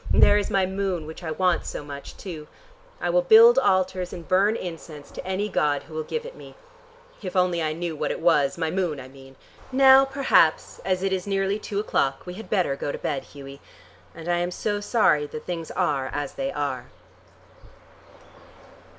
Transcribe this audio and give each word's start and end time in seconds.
There 0.11 0.39
is 0.39 0.49
my 0.49 0.65
moon 0.65 1.05
which 1.05 1.21
I 1.21 1.29
want 1.29 1.63
so 1.63 1.83
much, 1.83 2.17
too. 2.17 2.47
I 2.99 3.11
will 3.11 3.21
build 3.21 3.59
altars 3.59 4.11
and 4.11 4.27
burn 4.27 4.55
incense 4.55 5.11
to 5.11 5.23
any 5.23 5.47
god 5.47 5.83
who 5.83 5.93
will 5.93 6.01
give 6.01 6.25
it 6.25 6.35
me. 6.35 6.55
If 7.21 7.35
only 7.35 7.61
I 7.61 7.73
knew 7.73 7.95
what 7.95 8.09
it 8.09 8.19
was. 8.19 8.57
My 8.57 8.71
moon, 8.71 8.99
I 8.99 9.07
mean! 9.07 9.35
Now 9.71 10.05
perhaps 10.05 10.79
as 10.83 11.03
it 11.03 11.13
is 11.13 11.27
nearly 11.27 11.59
two 11.59 11.79
o'clock, 11.79 12.25
we 12.25 12.33
had 12.33 12.49
better 12.49 12.75
go 12.75 12.91
to 12.91 12.97
bed, 12.97 13.25
Hughie. 13.25 13.61
And 14.15 14.27
I 14.27 14.39
am 14.39 14.49
so 14.49 14.79
sorry 14.81 15.27
that 15.27 15.45
things 15.45 15.69
are 15.69 16.07
as 16.11 16.33
they 16.33 16.51
are." 16.51 16.85